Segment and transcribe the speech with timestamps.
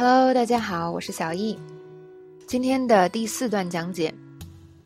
[0.00, 1.58] Hello，大家好，我是小易。
[2.46, 4.14] 今天的第四段讲解。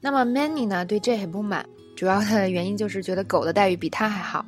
[0.00, 4.42] 那么，Many 呢对 J 很不满，主要的原因就是觉得狗的待遇比他还好。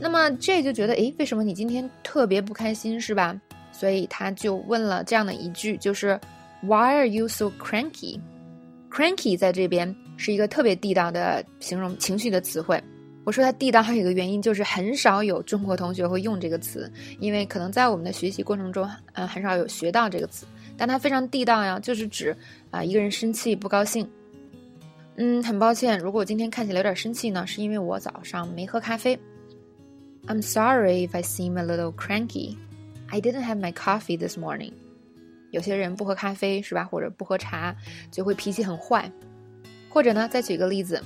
[0.00, 3.38] 那么 J 就觉得，诶，为什么你今天特别不开心是吧？
[3.70, 6.18] 所以他就问了这样的一句，就是
[6.62, 12.82] Why are you so cranky？Cranky 在这边是一个特别地道的形容情绪的词汇。
[13.28, 16.90] 我说它地道还有一个原因，就是很少有中国同学会用这个词，
[17.20, 20.46] 因为可能在我们的学习过程中，嗯，很少有学到这个词。
[20.78, 22.34] 但它非常地道呀，就是指
[22.70, 24.08] 啊一个人生气不高兴。
[25.16, 29.14] 嗯，很抱歉，如果我今天看起来有点生气呢，是因为我早上没喝咖啡。
[30.26, 32.56] I'm sorry if I seem a little cranky.
[33.08, 34.72] I didn't have my coffee this morning.
[35.50, 37.76] 有些人不喝咖啡是吧，或者不喝茶
[38.10, 39.12] 就会脾气很坏。
[39.90, 41.02] 或者呢，再举个例子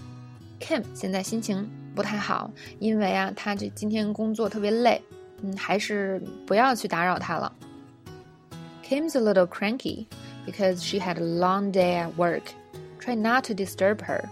[0.61, 1.69] ，Kim 现在心情。
[1.95, 5.01] 不太好，因为啊，他这今天工作特别累，
[5.43, 7.53] 嗯，还是不要去打扰他了。
[8.85, 10.07] Kim's a little cranky
[10.47, 12.43] because she had a long day at work.
[13.01, 14.23] Try not to disturb her.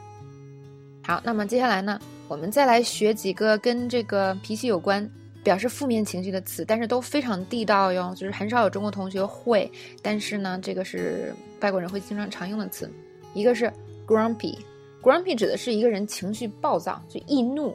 [1.03, 5.09] 好，那么接下来呢，我们再来学几个跟这个脾气有关、
[5.43, 9.71] 表示负面情绪的词，但是都非常地道哟，就是很少有中国同学会，
[10.03, 12.91] 但是呢，这个是外国人会经常常用的词，
[13.35, 13.73] 一个是
[14.07, 14.57] grumpy。
[15.03, 17.75] Grumpy 指的是一个人情绪暴躁，就易怒。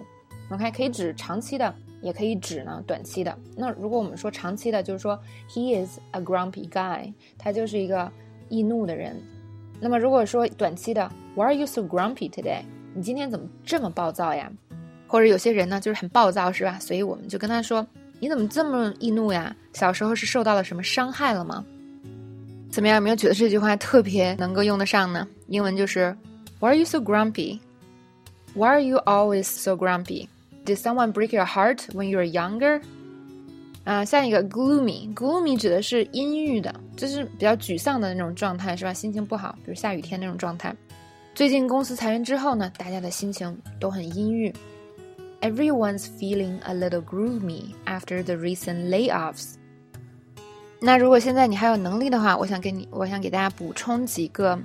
[0.51, 3.35] OK，可以指长期的，也可以指呢短期的。
[3.57, 8.11] 那如果我们说长期的，就是说 He is a grumpy guy，他就是一个
[8.47, 9.19] 易怒的人。
[9.79, 12.61] 那么如果说短期的，Why are you so grumpy today？
[12.93, 14.51] 你今天怎么这么暴躁呀？
[15.07, 16.77] 或者有些人呢就是很暴躁，是吧？
[16.79, 17.85] 所以我们就跟他说，
[18.19, 19.55] 你怎么这么易怒呀？
[19.73, 21.65] 小时候是受到了什么伤害了吗？
[22.69, 22.97] 怎么样？
[22.97, 25.27] 有没有觉得这句话特别能够用得上呢？
[25.47, 26.15] 英文就是。
[26.59, 27.59] Why are you so grumpy?
[28.53, 30.29] Why are you always so grumpy?
[30.65, 32.81] Did someone break your heart when you were younger?
[33.83, 38.93] 啊，下一个 gloomy，gloomy 指的是阴郁的，就是比较沮丧的那种状态，是吧？
[38.93, 40.75] 心情不好，比如下雨天那种状态。
[41.35, 44.51] 最近公司裁员之后呢，大家的心情都很阴郁。
[45.41, 49.55] Everyone's feeling a little gloomy after the recent layoffs.
[50.81, 54.57] 那如果现在你还有能力的话，我想给你，我想给大家补充几个。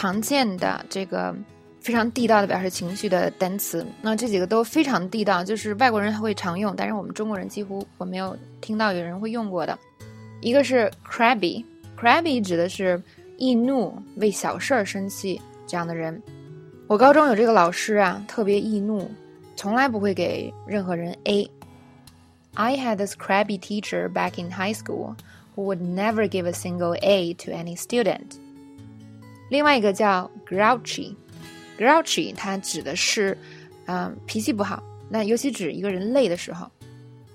[0.00, 1.34] 常见的这个
[1.78, 9.78] 非常地道的表示情绪的单词，那这几个都非常地道，就是外国人会常用，但是我们中国人几乎我没有听到有人会用过的。
[10.40, 12.98] 一个是 crabby，crabby 指的是
[13.36, 16.18] 易怒、为小事儿生气这样的人。
[16.86, 19.06] 我高中有这个老师啊，特别易怒，
[19.54, 21.50] 从来不会给任何人 A。
[22.54, 25.14] I had this crabby teacher back in high school
[25.54, 28.38] who would never give a single A to any student.
[29.50, 33.36] 另外一个叫 grouchy，grouchy 它指的是，
[33.84, 34.82] 嗯，脾气不好。
[35.10, 36.66] 那尤其指一个人累的时候。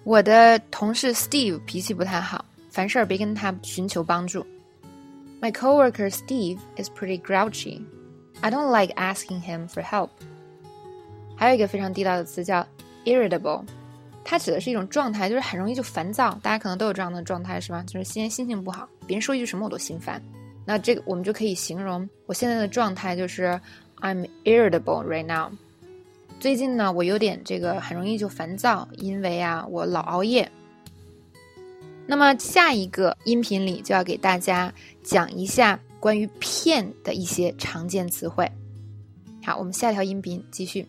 [0.04, 4.46] 我的同事 Steve 脾气不太好，凡事别跟他寻求帮助。
[5.42, 7.82] My coworker Steve is pretty grouchy.
[8.42, 10.10] I don't like asking him for help.
[11.36, 12.66] 还有一个非常地道的词叫
[13.04, 13.64] irritable，
[14.24, 16.40] 它指的是一种状态，就是很容易就烦躁。
[16.44, 17.84] 大家可能都有这样的状态，是吧？
[17.88, 20.22] 就是今天心情不好，别人说一句什么我都心烦。
[20.66, 23.60] 那这个我们就可以形容我现在的状态就是
[24.02, 25.52] I'm irritable right now。
[26.40, 30.52] 最近呢，我有点这个很容易就烦躁，因为啊我老熬夜。
[32.08, 38.52] 那么下一个音频里就要给大家讲一下关于骗的一些常见词汇。
[39.44, 40.86] 好，我们下条音频继续。